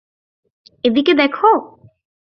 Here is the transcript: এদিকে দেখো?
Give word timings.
এদিকে 0.83 1.13
দেখো? 1.13 1.49